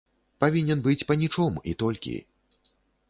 Павінен 0.43 0.79
быць 0.87 1.05
панічом, 1.11 1.59
і 1.73 1.77
толькі. 1.85 2.15